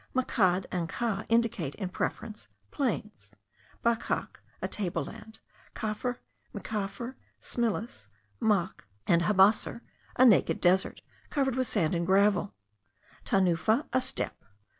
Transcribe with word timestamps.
Makadh 0.15 0.65
and 0.71 0.89
kaah 0.89 1.27
indicate, 1.29 1.75
in 1.75 1.89
preference, 1.89 2.47
plains; 2.71 3.33
bakaak, 3.85 4.39
a 4.59 4.67
table 4.67 5.03
land; 5.05 5.41
kafr, 5.75 6.17
mikfar, 6.55 7.13
smlis, 7.39 8.07
mahk, 8.41 8.81
and 9.05 9.21
habaucer, 9.21 9.81
a 10.15 10.25
naked 10.25 10.59
desert, 10.59 11.03
covered 11.29 11.55
with 11.55 11.67
sand 11.67 11.93
and 11.93 12.07
gravel; 12.07 12.55
tanufah, 13.25 13.85
a 13.93 14.01
steppe. 14.01 14.43